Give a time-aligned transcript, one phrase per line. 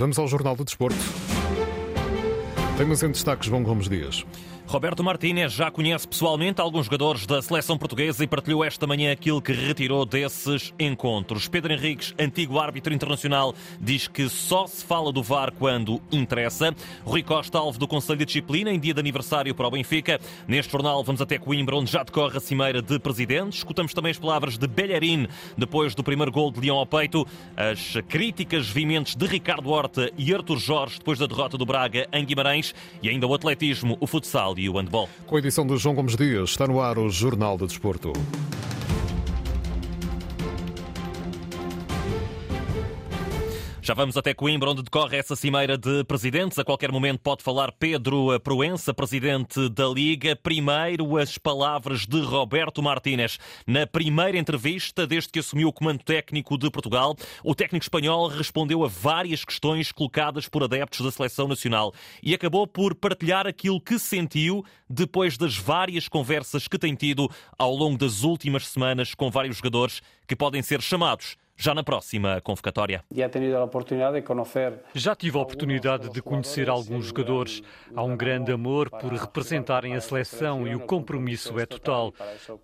[0.00, 0.96] Vamos ao Jornal do Desporto.
[2.78, 4.24] Temos em destaques João Gomes Dias.
[4.70, 9.42] Roberto Martínez já conhece pessoalmente alguns jogadores da seleção portuguesa e partilhou esta manhã aquilo
[9.42, 11.48] que retirou desses encontros.
[11.48, 16.72] Pedro Henriques, antigo árbitro internacional, diz que só se fala do VAR quando interessa.
[17.04, 20.20] Rui Costa, alvo do Conselho de Disciplina, em dia de aniversário para o Benfica.
[20.46, 23.58] Neste jornal vamos até Coimbra, onde já decorre a cimeira de presidentes.
[23.58, 25.26] Escutamos também as palavras de Bellerin,
[25.58, 27.26] depois do primeiro gol de Leão ao peito.
[27.56, 32.24] As críticas vimentes de Ricardo Horta e Artur Jorge, depois da derrota do Braga em
[32.24, 32.72] Guimarães.
[33.02, 35.08] E ainda o atletismo, o futsal e o handball.
[35.26, 38.12] Com a edição de João Gomes Dias, está no ar o Jornal do Desporto.
[43.90, 46.56] Já vamos até Coimbra, onde decorre essa cimeira de presidentes.
[46.60, 50.36] A qualquer momento pode falar Pedro Proença, presidente da Liga.
[50.36, 53.36] Primeiro, as palavras de Roberto Martínez.
[53.66, 58.84] Na primeira entrevista, desde que assumiu o comando técnico de Portugal, o técnico espanhol respondeu
[58.84, 63.98] a várias questões colocadas por adeptos da seleção nacional e acabou por partilhar aquilo que
[63.98, 69.56] sentiu depois das várias conversas que tem tido ao longo das últimas semanas com vários
[69.56, 73.04] jogadores que podem ser chamados já na próxima convocatória.
[73.12, 73.28] Já
[75.14, 77.62] tive a oportunidade de conhecer alguns jogadores.
[77.94, 82.14] Há um grande amor por representarem a seleção e o compromisso é total.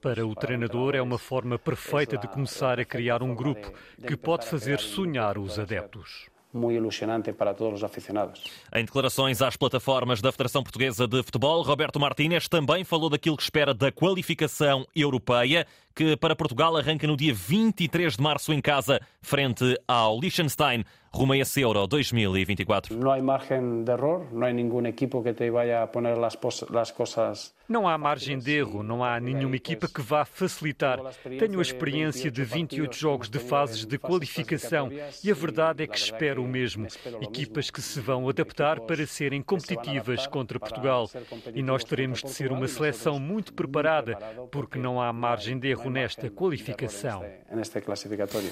[0.00, 3.70] Para o treinador, é uma forma perfeita de começar a criar um grupo
[4.06, 8.44] que pode fazer sonhar os adeptos muito ilusionante para todos os aficionados.
[8.74, 13.42] Em declarações às plataformas da Federação Portuguesa de Futebol, Roberto Martínez também falou daquilo que
[13.42, 15.66] espera da qualificação europeia,
[15.96, 20.84] que para Portugal arranca no dia 23 de março em casa, frente ao Liechtenstein
[21.16, 22.94] rumo a esse Euro 2024.
[22.94, 26.36] Não há margem de erro, não há nenhum equipo que te vaya a poner as,
[26.76, 27.54] as coisas.
[27.66, 31.00] Não há margem de erro, não há nenhuma equipa que vá facilitar.
[31.38, 34.90] Tenho a experiência de 28 jogos de fases de qualificação
[35.24, 36.86] e a verdade é que espero o mesmo.
[37.22, 41.10] Equipas que se vão adaptar para serem competitivas contra Portugal.
[41.54, 44.16] E nós teremos de ser uma seleção muito preparada,
[44.52, 47.24] porque não há margem de erro nesta qualificação.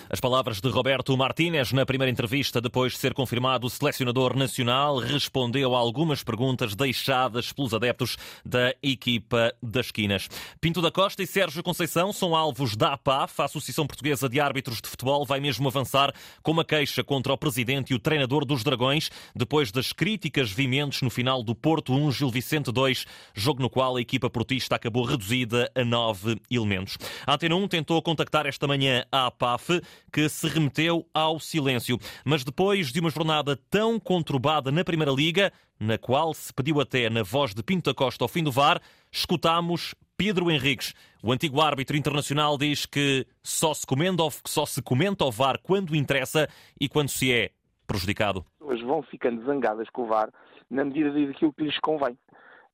[0.09, 4.99] As palavras de Roberto Martínez na primeira entrevista depois de ser confirmado o selecionador nacional,
[4.99, 10.29] respondeu a algumas perguntas deixadas pelos adeptos da equipa das esquinas.
[10.61, 13.41] Pinto da Costa e Sérgio Conceição são alvos da APAF.
[13.41, 16.13] A Associação Portuguesa de Árbitros de Futebol vai mesmo avançar
[16.43, 21.03] com uma queixa contra o presidente e o treinador dos Dragões, depois das críticas vimentes
[21.03, 25.05] no final do Porto 1, Gil Vicente 2, jogo no qual a equipa portista acabou
[25.05, 26.97] reduzida a nove elementos.
[27.27, 29.81] A Antena 1 tentou contactar esta manhã a APAF,
[30.13, 31.99] que se remeteu ao silêncio.
[32.25, 37.09] Mas depois de uma jornada tão conturbada na Primeira Liga, na qual se pediu até
[37.09, 38.81] na voz de Pinto da Costa ao fim do VAR,
[39.11, 40.95] escutamos Pedro Henriques.
[41.23, 45.97] O antigo árbitro internacional diz que só se comenta, só se comenta ao VAR quando
[45.97, 46.49] interessa
[46.79, 47.51] e quando se é
[47.87, 48.45] prejudicado.
[48.61, 50.31] As pessoas vão ficando zangadas com o VAR
[50.71, 52.17] na medida daquilo que lhes convém.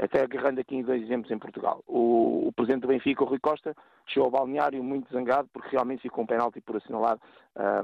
[0.02, 1.84] Até agarrando aqui em dois exemplos em Portugal.
[1.86, 6.00] O, o presidente do Benfica, o Rui Costa, chegou ao balneário muito zangado porque realmente
[6.00, 7.20] ficou um penalti por assinalado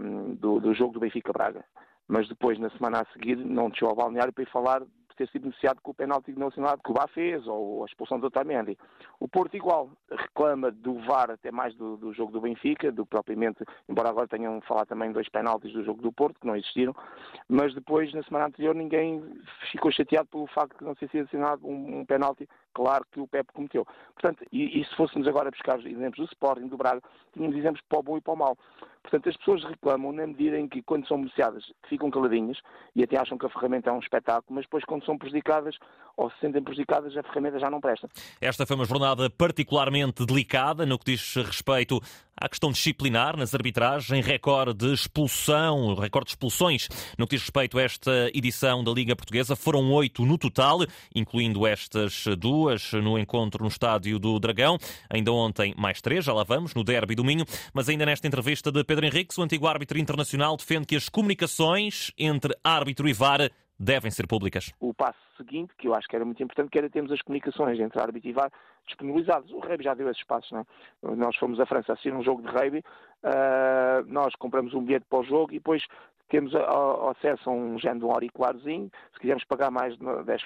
[0.00, 1.62] um, do, do jogo do Benfica-Braga.
[2.08, 4.82] Mas depois, na semana a seguir, não chegou ao balneário para ir falar
[5.16, 8.20] ter sido beneficiado com o penalti não assinalado que o Bá fez ou a expulsão
[8.20, 8.78] do Otamendi.
[9.18, 13.64] O Porto igual, reclama do VAR até mais do, do, jogo do Benfica, do propriamente,
[13.88, 16.94] embora agora tenham falado também dois penaltis do jogo do Porto, que não existiram,
[17.48, 19.22] mas depois, na semana anterior, ninguém
[19.70, 23.26] ficou chateado pelo facto de não ter sido assinado um, um penalti claro que o
[23.26, 23.86] Pepe cometeu.
[24.12, 27.00] Portanto, e, e, se fôssemos agora buscar os exemplos do Sporting, do Braga,
[27.32, 28.58] tínhamos exemplos para o bom e para o mau.
[29.06, 32.58] Portanto, as pessoas reclamam na medida em que, quando são beneficiadas, ficam caladinhas
[32.94, 35.76] e até acham que a ferramenta é um espetáculo, mas depois, quando são prejudicadas
[36.16, 38.08] ou se sentem prejudicadas, a ferramenta já não presta.
[38.40, 42.00] Esta foi uma jornada particularmente delicada no que diz respeito
[42.38, 47.78] à questão disciplinar nas arbitragens, recorde de expulsão, recorde de expulsões no que diz respeito
[47.78, 49.56] a esta edição da Liga Portuguesa.
[49.56, 50.80] Foram oito no total,
[51.14, 54.78] incluindo estas duas no encontro no Estádio do Dragão.
[55.08, 57.44] Ainda ontem, mais três, já lá vamos, no Derby do Minho.
[57.72, 62.12] Mas ainda nesta entrevista de Pedro Henrique, o antigo árbitro internacional defende que as comunicações
[62.18, 64.72] entre árbitro e VAR devem ser públicas.
[64.80, 67.78] O passo seguinte, que eu acho que era muito importante, que era termos as comunicações
[67.78, 68.50] entre árbitro e VAR
[68.86, 69.50] disponibilizadas.
[69.50, 71.16] O rugby já deu esses passos, não é?
[71.16, 75.20] Nós fomos à França assistir um jogo de rugby, uh, nós compramos um bilhete para
[75.20, 75.82] o jogo e depois
[76.28, 76.52] temos
[77.10, 80.42] acesso a um género de um auricularzinho, se quisermos pagar mais de 10,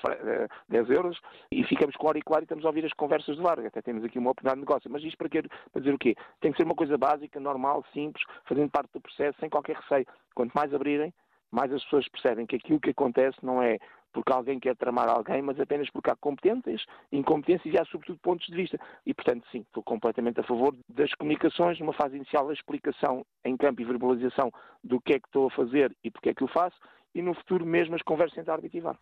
[0.68, 1.18] 10 euros,
[1.50, 3.58] e ficamos com o auricular e estamos a ouvir as conversas de VAR.
[3.60, 4.90] Até temos aqui uma oportunidade de negócio.
[4.90, 5.42] Mas isto para, quê?
[5.42, 6.14] para dizer o quê?
[6.40, 10.06] Tem que ser uma coisa básica, normal, simples, fazendo parte do processo, sem qualquer receio.
[10.34, 11.12] Quanto mais abrirem,
[11.50, 13.78] mais as pessoas percebem que aquilo que acontece não é
[14.12, 18.46] porque alguém quer tramar alguém, mas apenas porque há competências, incompetências e há sobretudo pontos
[18.46, 18.78] de vista.
[19.06, 23.56] E, portanto, sim, estou completamente a favor das comunicações, numa fase inicial a explicação em
[23.56, 24.50] campo e verbalização
[24.82, 26.76] do que é que estou a fazer e porque é que o faço,
[27.14, 28.96] e no futuro mesmo as conversas entre árbitro e VAR.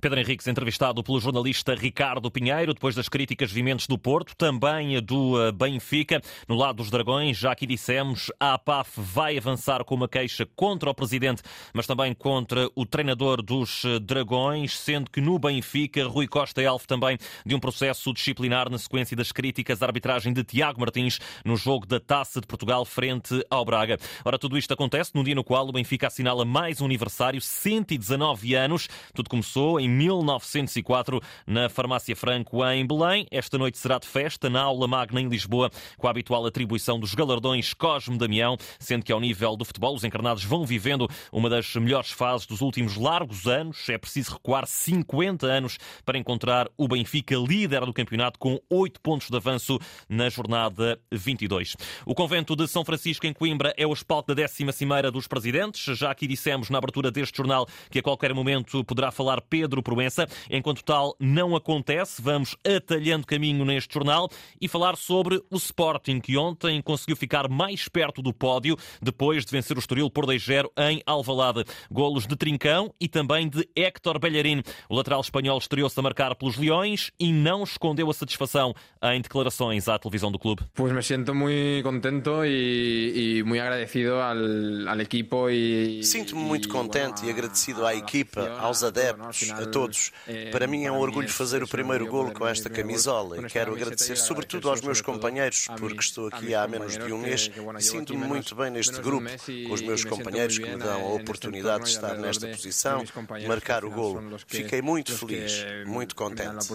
[0.00, 5.40] Pedro Henriques, entrevistado pelo jornalista Ricardo Pinheiro, depois das críticas vimentes do Porto, também do
[5.40, 6.20] eh, Benfica.
[6.46, 10.90] No lado dos Dragões, já aqui dissemos, a APAF vai avançar com uma queixa contra
[10.90, 16.28] o presidente, mas também contra o treinador dos eh, Dragões, sendo que no Benfica, Rui
[16.28, 17.16] Costa é alvo também
[17.46, 21.86] de um processo disciplinar na sequência das críticas à arbitragem de Tiago Martins no jogo
[21.86, 23.96] da Taça de Portugal frente ao Braga.
[24.22, 28.54] Ora, tudo isto acontece num dia no qual o Benfica assinala mais um aniversário, 119
[28.54, 28.88] anos.
[29.14, 33.26] Tudo começou em 1904 na Farmácia Franco em Belém.
[33.30, 37.14] Esta noite será de festa na Aula Magna em Lisboa, com a habitual atribuição dos
[37.14, 41.74] galardões Cosme Damião, sendo que ao nível do futebol os encarnados vão vivendo uma das
[41.76, 43.88] melhores fases dos últimos largos anos.
[43.88, 49.30] É preciso recuar 50 anos para encontrar o Benfica líder do campeonato com 8 pontos
[49.30, 49.78] de avanço
[50.08, 51.76] na jornada 22.
[52.04, 55.96] O convento de São Francisco em Coimbra é o espalto da décima cimeira dos presidentes.
[55.96, 57.43] Já aqui dissemos na abertura deste jornal
[57.90, 60.26] que a qualquer momento poderá falar Pedro Proença.
[60.50, 64.28] Enquanto tal não acontece, vamos atalhando caminho neste jornal
[64.60, 69.52] e falar sobre o Sporting, que ontem conseguiu ficar mais perto do pódio depois de
[69.52, 71.64] vencer o Estoril por 2-0 em Alvalade.
[71.90, 74.62] Golos de Trincão e também de Héctor Bellerin.
[74.88, 79.88] O lateral espanhol estreou-se a marcar pelos Leões e não escondeu a satisfação em declarações
[79.88, 80.62] à televisão do clube.
[80.74, 86.68] Pues me siento muy contento y, y muy agradecido al, al equipo y Sinto-me muito
[86.68, 90.12] contente e agradecido à equipa, aos adeptos, a todos.
[90.50, 94.16] Para mim é um orgulho fazer o primeiro golo com esta camisola e quero agradecer
[94.16, 98.54] sobretudo aos meus companheiros, porque estou aqui há menos de um mês e sinto-me muito
[98.54, 99.28] bem neste grupo,
[99.68, 103.84] com os meus companheiros que me dão a oportunidade de estar nesta posição, de marcar
[103.84, 104.38] o golo.
[104.46, 106.68] Fiquei muito feliz, muito contente.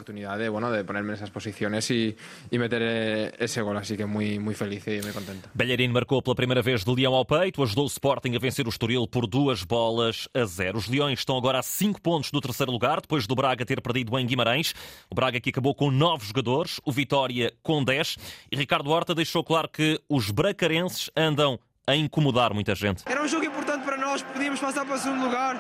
[5.54, 8.70] Bellerin marcou pela primeira vez de Leão ao peito, ajudou o Sporting a vencer o
[8.70, 10.78] Estoril por duas bolas a zero.
[10.78, 14.18] Os Leões estão agora a cinco pontos do terceiro lugar, depois do Braga ter perdido
[14.18, 14.74] em Guimarães.
[15.10, 18.18] O Braga que acabou com nove jogadores, o Vitória com dez.
[18.52, 23.04] E Ricardo Horta deixou claro que os bracarenses andam a incomodar muita gente.
[23.06, 25.60] Era um jogo importante para nós, podíamos passar para o segundo lugar,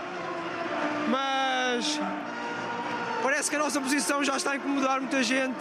[1.10, 2.00] mas
[3.24, 5.58] parece que a nossa posição já está a incomodar muita gente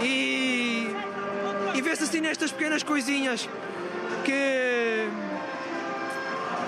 [0.00, 0.88] e,
[1.74, 3.48] e vê-se assim nestas pequenas coisinhas
[4.24, 4.30] que,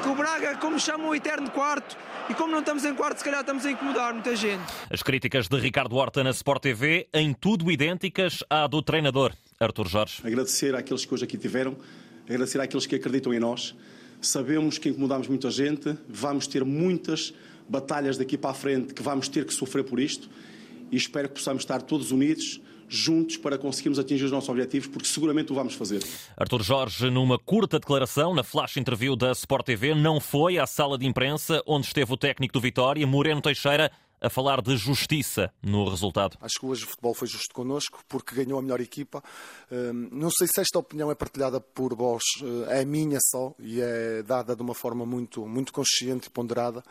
[0.07, 1.97] que o Braga, como chamam o eterno quarto,
[2.31, 4.63] e como não estamos em quarto, se calhar estamos a incomodar muita gente.
[4.89, 9.89] As críticas de Ricardo Horta na Sport TV, em tudo idênticas à do treinador Artur
[9.89, 10.23] Jorge.
[10.25, 11.77] Agradecer àqueles que hoje aqui tiveram,
[12.25, 13.75] agradecer àqueles que acreditam em nós.
[14.21, 17.35] Sabemos que incomodamos muita gente, vamos ter muitas
[17.69, 20.31] batalhas daqui para a frente que vamos ter que sofrer por isto
[20.89, 25.07] e espero que possamos estar todos unidos juntos para conseguirmos atingir os nossos objetivos, porque
[25.07, 26.03] seguramente o vamos fazer.
[26.37, 30.97] Artur Jorge, numa curta declaração na flash interview da Sport TV, não foi à sala
[30.97, 35.89] de imprensa onde esteve o técnico do Vitória, Moreno Teixeira, a falar de justiça no
[35.89, 36.39] resultado.
[36.41, 39.23] Acho que hoje o futebol foi justo connosco porque ganhou a melhor equipa.
[40.11, 42.23] Não sei se esta opinião é partilhada por vós,
[42.69, 46.83] é minha só e é dada de uma forma muito, muito consciente e ponderada.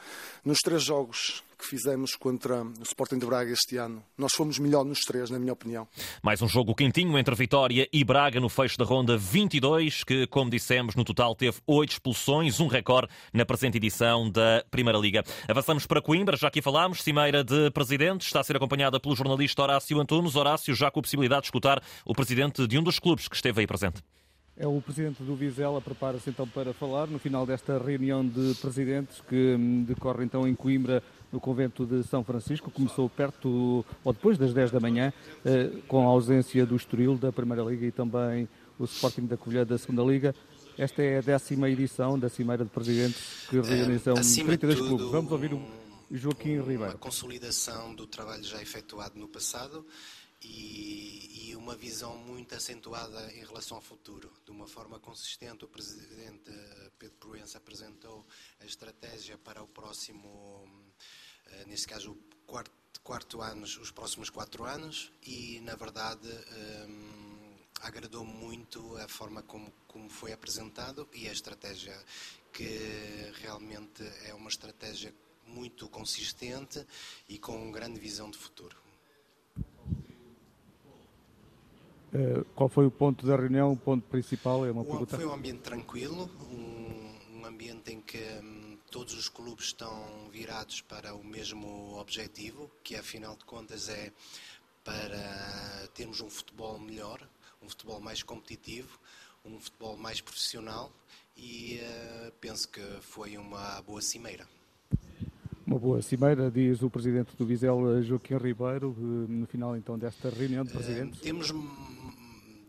[0.43, 4.03] Nos três jogos que fizemos contra o Sporting de Braga este ano.
[4.17, 5.87] Nós fomos melhor nos três, na minha opinião.
[6.21, 10.49] Mais um jogo quentinho entre Vitória e Braga no fecho da ronda 22, que, como
[10.49, 15.23] dissemos, no total teve oito expulsões, um recorde na presente edição da Primeira Liga.
[15.47, 19.61] Avançamos para Coimbra, já aqui falámos, cimeira de presidentes, está a ser acompanhada pelo jornalista
[19.61, 20.35] Horácio Antunes.
[20.35, 23.61] Horácio, já com a possibilidade de escutar o presidente de um dos clubes que esteve
[23.61, 24.01] aí presente.
[24.57, 29.19] É o presidente do Vizela, prepara-se então para falar no final desta reunião de presidentes
[29.27, 31.03] que decorre então em Coimbra,
[31.35, 32.71] no convento de São Francisco.
[32.71, 35.13] Começou perto ou depois das 10 da manhã,
[35.87, 38.47] com a ausência do Estoril da Primeira Liga e também
[38.79, 40.33] o Sporting da Covilhã da Segunda Liga.
[40.77, 45.11] Esta é a décima edição da Cimeira de Presidentes que reúne então 32 tudo, clubes.
[45.11, 45.61] Vamos ouvir o
[46.11, 46.97] Joaquim uma Ribeiro.
[46.97, 49.85] consolidação do trabalho já efetuado no passado
[50.41, 54.29] e, e uma visão muito acentuada em relação ao futuro.
[54.45, 56.51] De uma forma consistente, o Presidente
[56.99, 58.25] Pedro Proença apresentou
[58.61, 60.84] a estratégia para o próximo, eh,
[61.67, 62.71] neste caso, o quarto,
[63.03, 66.27] quarto anos, os próximos quatro anos e, na verdade,
[66.87, 71.95] hum, agradou muito a forma como, como foi apresentado e a estratégia
[72.51, 75.13] que realmente é uma estratégia
[75.47, 76.85] muito consistente
[77.29, 78.75] e com grande visão de futuro.
[82.13, 84.65] Eh, Qual foi o ponto da reunião, o ponto principal?
[84.65, 85.15] É uma O- pergunta.
[85.17, 90.81] Foi um ambiente tranquilo, um, um ambiente em que hum, todos os clubes estão virados
[90.81, 94.11] para o mesmo objetivo, que afinal de contas é
[94.83, 97.27] para termos um futebol melhor,
[97.61, 98.99] um futebol mais competitivo,
[99.43, 100.91] um futebol mais profissional
[101.35, 104.47] e eh, penso que foi uma boa cimeira.
[105.65, 108.95] Uma boa cimeira, diz o presidente do Visel, Joaquim Ribeiro,
[109.27, 111.19] no final então desta reunião de presidentes.
[111.19, 111.51] Uh, temos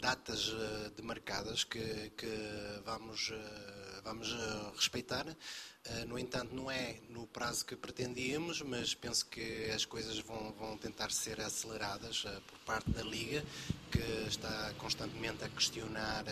[0.00, 2.26] datas uh, demarcadas que, que
[2.86, 3.34] vamos, uh,
[4.06, 4.34] vamos
[4.74, 5.26] respeitar.
[6.08, 10.76] No entanto, não é no prazo que pretendíamos, mas penso que as coisas vão, vão
[10.76, 13.44] tentar ser aceleradas por parte da Liga,
[13.90, 16.24] que está constantemente a questionar,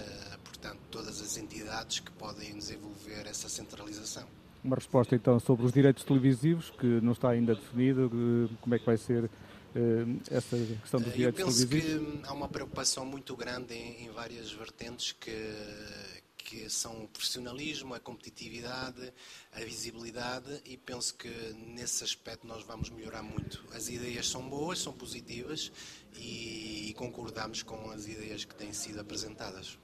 [0.43, 4.27] portanto, todas as entidades que podem desenvolver essa centralização.
[4.65, 8.11] Uma resposta então sobre os direitos televisivos, que não está ainda definido,
[8.61, 9.31] como é que vai ser
[9.75, 11.39] eh, essa questão dos direitos televisivos?
[11.39, 12.23] Eu penso televisivos?
[12.23, 15.31] que há uma preocupação muito grande em, em várias vertentes que,
[16.45, 19.13] que são o profissionalismo, a competitividade,
[19.53, 21.29] a visibilidade e penso que
[21.75, 23.65] nesse aspecto nós vamos melhorar muito.
[23.75, 25.73] As ideias são boas, são positivas
[26.17, 29.79] e, e concordamos com as ideias que têm sido apresentadas.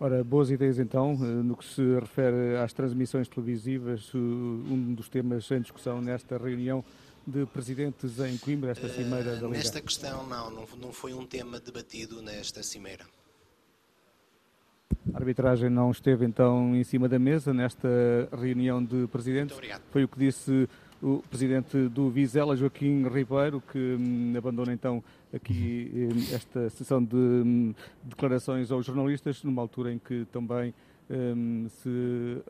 [0.00, 5.48] Ora, boas ideias então, eh, no que se refere às transmissões televisivas, um dos temas
[5.50, 6.84] em discussão nesta reunião
[7.26, 9.48] de presidentes em Coimbra, esta cimeira da Liga?
[9.50, 13.06] Nesta questão, não, não foi um tema debatido nesta cimeira.
[15.14, 17.88] A arbitragem não esteve então em cima da mesa nesta
[18.32, 19.56] reunião de presidentes.
[19.90, 20.68] Foi o que disse
[21.00, 27.14] o presidente do Vizela, Joaquim Ribeiro, que hum, abandona então aqui hum, esta sessão de
[27.14, 30.74] hum, declarações aos jornalistas, numa altura em que também
[31.08, 32.42] hum, se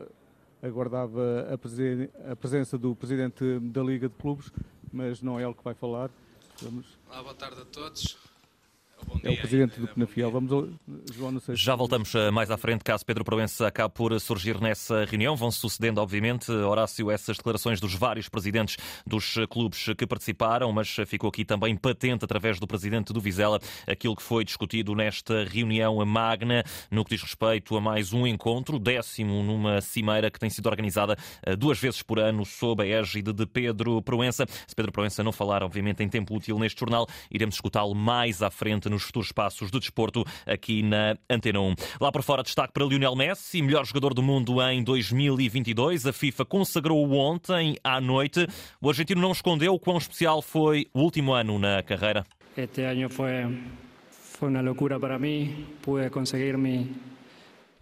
[0.63, 4.51] aguardava a, presen a, presença do presidente da Liga de Clubes,
[4.91, 6.09] mas não é ele que vai falar.
[6.61, 6.97] Vamos.
[7.09, 8.17] Olá, boa tarde a todos.
[9.25, 10.29] É o presidente do Penafiel.
[10.29, 10.67] Vamos ao...
[11.11, 14.61] João, não sei Já voltamos eh, mais à frente, caso Pedro Proença acabe por surgir
[14.61, 15.35] nessa reunião.
[15.35, 21.29] Vão sucedendo, obviamente, Horácio, essas declarações dos vários presidentes dos clubes que participaram, mas ficou
[21.29, 26.63] aqui também patente, através do presidente do Vizela, aquilo que foi discutido nesta reunião magna,
[26.91, 31.17] no que diz respeito a mais um encontro, décimo numa cimeira que tem sido organizada
[31.41, 34.45] eh, duas vezes por ano sob a égide de Pedro Proença.
[34.67, 38.51] Se Pedro Proença não falar, obviamente, em tempo útil neste jornal, iremos escutá-lo mais à
[38.51, 41.75] frente nos futuros passos de desporto aqui na Antena 1.
[42.01, 46.05] Lá por fora, destaque para Lionel Messi, melhor jogador do mundo em 2022.
[46.05, 48.45] A FIFA consagrou-o ontem à noite.
[48.81, 52.25] O argentino não escondeu o quão especial foi o último ano na carreira.
[52.57, 53.57] Este ano foi,
[54.11, 55.65] foi uma loucura para mim.
[55.81, 56.93] Pude conseguir mi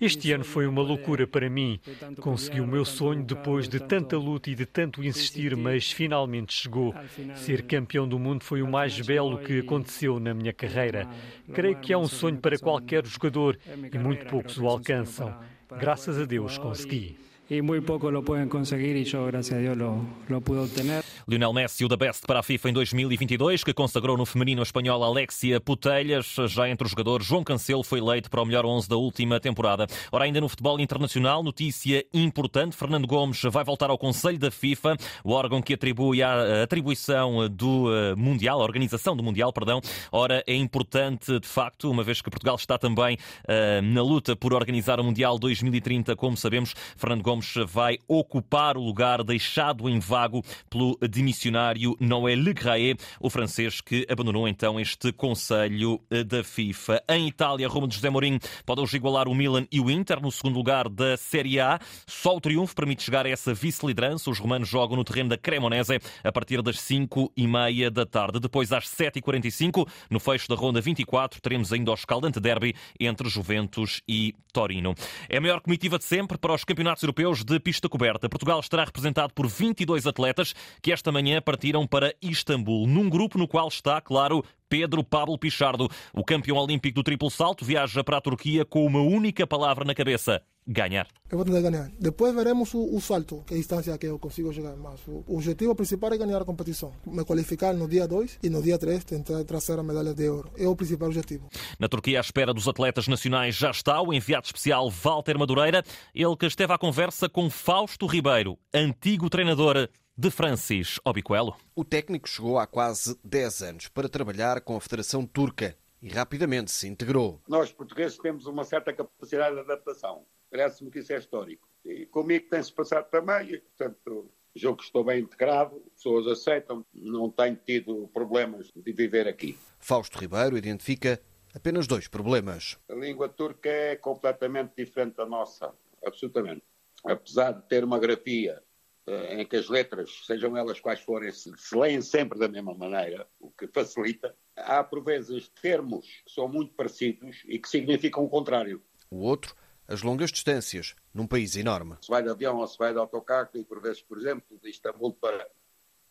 [0.05, 1.79] este ano foi uma loucura para mim.
[2.19, 6.93] Consegui o meu sonho depois de tanta luta e de tanto insistir, mas finalmente chegou.
[7.35, 11.07] Ser campeão do mundo foi o mais belo que aconteceu na minha carreira.
[11.53, 13.57] Creio que é um sonho para qualquer jogador
[13.93, 15.33] e muito poucos o alcançam.
[15.79, 17.17] Graças a Deus consegui
[17.53, 21.03] y muy pocos lo pueden conseguir y yo, gracias a Dios, lo, lo pude obtener.
[21.27, 24.63] Lionel Messi, o da Best para a FIFA em 2022, que consagrou no feminino a
[24.63, 26.35] espanhola Alexia Putelhas.
[26.47, 29.87] Já entre os jogadores, João Cancelo foi eleito para o melhor 11 da última temporada.
[30.11, 34.97] Ora, ainda no futebol internacional, notícia importante: Fernando Gomes vai voltar ao Conselho da FIFA,
[35.23, 39.79] o órgão que atribui a atribuição do eh, Mundial, a organização do Mundial, perdão.
[40.11, 44.53] Ora, é importante, de facto, uma vez que Portugal está também uh, na luta por
[44.53, 49.99] organizar o Mundial 2030, como sabemos, Fernando Gomes Gomes vai ocupar o lugar deixado em
[49.99, 56.43] vago pelo dimissionário Noé Le Graé, o francês que abandonou então este Conselho eh, da
[56.43, 57.03] FIFA.
[57.09, 60.31] Em Itália, Roma de José Mourinho pode hoje igualar o Milan e o Inter no
[60.31, 61.79] segundo lugar da Série A.
[62.07, 64.29] Só o triunfo permite chegar a essa vice-liderança.
[64.29, 68.39] Os romanos jogam no terreno da Cremonese a partir das 5 e meia da tarde.
[68.39, 74.01] Depois, às 7h45, no fecho da ronda 24, teremos ainda o escaldante derby entre Juventus
[74.07, 74.95] e Torino.
[75.27, 78.29] É a maior comitiva de sempre para os campeonatos europeus europeus de pista coberta.
[78.29, 83.47] Portugal estará representado por 22 atletas que esta manhã partiram para Istambul, num grupo no
[83.47, 85.89] qual está, claro, Pedro Pablo Pichardo.
[86.13, 89.95] O campeão olímpico do triplo salto viaja para a Turquia com uma única palavra na
[89.95, 91.07] cabeça: ganhar.
[91.29, 91.91] Eu vou tentar ganhar.
[91.99, 94.75] Depois veremos o, o, salto, que é a distância que eu consigo chegar.
[94.75, 96.93] Mas o, o objetivo principal é ganhar a competição.
[97.05, 100.51] Me qualificar no dia 2 e no dia 3 tentar trazer a medalha de ouro.
[100.57, 101.49] É o principal objetivo.
[101.79, 105.83] Na Turquia, à espera dos atletas nacionais, já está o enviado especial Walter Madureira.
[106.13, 111.55] Ele que esteve à conversa com Fausto Ribeiro, antigo treinador de Francis Obiquelo.
[111.75, 116.69] O técnico chegou há quase 10 anos para trabalhar com a Federação Turca e rapidamente
[116.69, 117.41] se integrou.
[117.47, 120.25] Nós, portugueses, temos uma certa capacidade de adaptação.
[120.53, 121.67] Parece-me que isso é histórico.
[121.83, 127.27] E comigo tem-se passado também, e, portanto, jogo que estou bem integrado, pessoas aceitam, não
[127.31, 129.57] tenho tido problemas de viver aqui.
[129.79, 131.19] Fausto Ribeiro identifica
[131.55, 132.77] apenas dois problemas.
[132.87, 135.73] A língua turca é completamente diferente da nossa,
[136.05, 136.61] absolutamente.
[137.03, 138.61] Apesar de ter uma grafia
[139.07, 142.75] eh, em que as letras, sejam elas quais forem, se, se leem sempre da mesma
[142.75, 144.35] maneira, o que facilita.
[144.55, 148.83] Há, por vezes, termos que são muito parecidos e que significam o contrário.
[149.09, 149.55] O outro,
[149.87, 151.97] as longas distâncias, num país enorme.
[152.01, 154.69] Se vai de avião ou se vai de autocarro, e por vezes, por exemplo, de
[154.69, 155.47] Istambul para,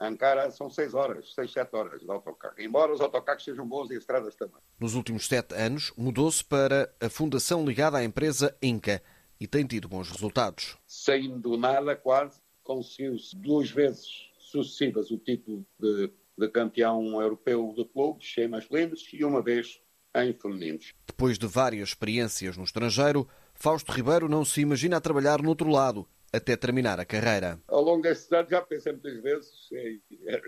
[0.03, 2.55] Ankara são seis horas, seis, sete horas de autocarro.
[2.59, 4.61] Embora os autocarros sejam bons e as estradas também.
[4.79, 9.03] Nos últimos sete anos, mudou-se para a fundação ligada à empresa Inca
[9.39, 10.77] e tem tido bons resultados.
[10.87, 17.85] Saindo do nada, quase, conseguiu-se duas vezes sucessivas o título de, de campeão europeu de
[17.85, 19.81] clubes em masculinos e uma vez
[20.17, 20.93] em femininos.
[21.07, 23.29] Depois de várias experiências no estrangeiro,
[23.63, 27.61] Fausto Ribeiro não se imagina a trabalhar no outro lado até terminar a carreira.
[27.69, 29.69] Ao longo destes anos já pensei muitas vezes,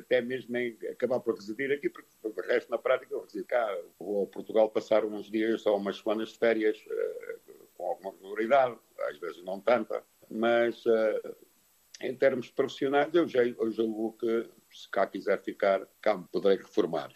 [0.01, 3.65] até mesmo em acabar por residir aqui, porque o resto na prática eu resido cá.
[4.01, 7.37] Vou a Portugal passar uns dias ou umas semanas de férias eh,
[7.75, 8.77] com alguma regularidade,
[9.09, 11.35] às vezes não tanta, mas eh,
[12.01, 16.59] em termos profissionais eu, já, eu julgo que se cá quiser ficar, cá me poderei
[16.59, 17.13] reformar.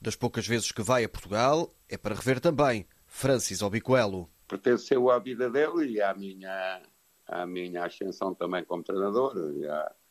[0.00, 4.30] Das poucas vezes que vai a Portugal, é para rever também Francis Obicoelo.
[4.52, 6.82] Pertenceu à vida dele e à minha
[7.26, 9.34] à minha ascensão também como treinador,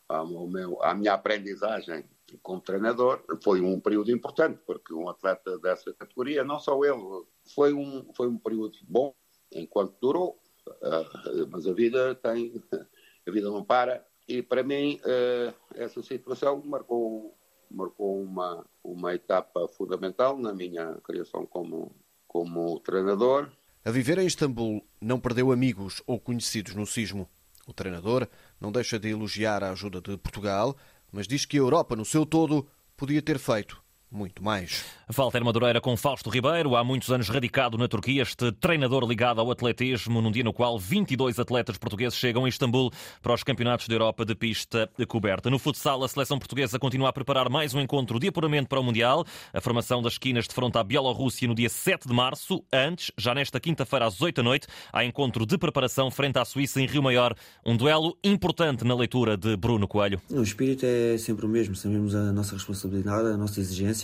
[0.10, 2.04] à, ao meu, à minha aprendizagem
[2.42, 3.24] como treinador.
[3.44, 8.28] Foi um período importante, porque um atleta dessa categoria, não só ele, foi um, foi
[8.28, 9.14] um período bom
[9.54, 12.64] enquanto durou, uh, mas a vida tem,
[13.28, 14.04] a vida não para.
[14.28, 17.38] E para mim, uh, essa situação marcou,
[17.70, 21.96] marcou uma, uma etapa fundamental na minha criação como,
[22.28, 23.48] como treinador
[23.84, 27.28] a viver em Istambul, não perdeu amigos ou conhecidos no sismo.
[27.68, 28.28] O treinador
[28.60, 30.76] não deixa de elogiar a ajuda de Portugal,
[31.12, 33.81] mas diz que a Europa, no seu todo, podia ter feito
[34.12, 34.84] muito mais.
[35.10, 39.50] Walter Madureira com Fausto Ribeiro, há muitos anos radicado na Turquia, este treinador ligado ao
[39.52, 42.92] atletismo, num dia no qual 22 atletas portugueses chegam a Istambul
[43.22, 45.50] para os campeonatos da Europa de pista coberta.
[45.50, 48.84] No futsal, a seleção portuguesa continua a preparar mais um encontro de apuramento para o
[48.84, 49.26] Mundial.
[49.54, 52.64] A formação das esquinas de fronte à Bielorrússia no dia 7 de março.
[52.72, 56.82] Antes, já nesta quinta-feira às 8 da noite, há encontro de preparação frente à Suíça
[56.82, 57.36] em Rio Maior.
[57.66, 60.22] Um duelo importante na leitura de Bruno Coelho.
[60.30, 64.01] O espírito é sempre o mesmo, sabemos a nossa responsabilidade, a nossa exigência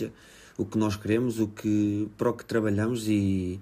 [0.56, 3.60] o que nós queremos, o que, para o que trabalhamos e,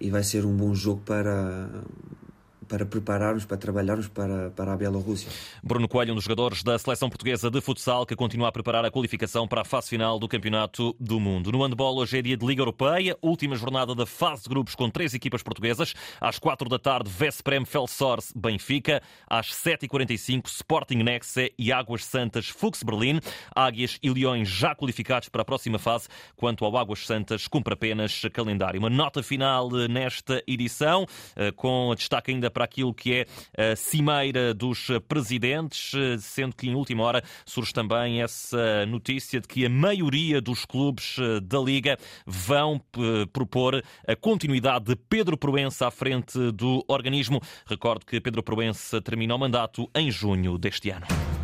[0.00, 1.68] e vai ser um bom jogo para,
[2.68, 5.30] para prepararmos, para trabalharmos para, para a Bielorrússia.
[5.62, 8.90] Bruno Coelho, um dos jogadores da seleção portuguesa de futsal, que continua a preparar a
[8.90, 11.52] qualificação para a fase final do Campeonato do Mundo.
[11.52, 14.90] No handball, hoje é dia de Liga Europeia, última jornada da fase de grupos com
[14.90, 15.94] três equipas portuguesas.
[16.20, 19.02] Às quatro da tarde, Vesprem Felsors Benfica.
[19.28, 23.20] Às 7h45, Sporting Nexe e Águas Santas Fux Berlim.
[23.54, 26.08] Águias e Leões já qualificados para a próxima fase.
[26.36, 28.78] Quanto ao Águas Santas, cumpre apenas calendário.
[28.78, 34.54] Uma nota final nesta edição, eh, com destaque ainda para aquilo que é a cimeira
[34.54, 40.40] dos presidentes, sendo que em última hora surge também essa notícia de que a maioria
[40.40, 46.50] dos clubes eh, da Liga vão eh, propor a continuidade de Pedro Proença à frente
[46.52, 47.42] do organismo.
[47.66, 51.35] Recordo que Pedro Proença termina o mandato em junho deste ano.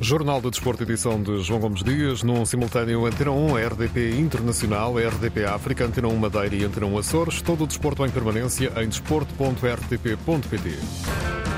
[0.00, 5.44] Jornal do Desporto, edição de João Gomes Dias, num simultâneo Antena 1, RDP Internacional, RDP
[5.44, 7.42] África, Antena 1 Madeira e Antena 1 Açores.
[7.42, 11.57] Todo o desporto em permanência em desporto.rtp.pt.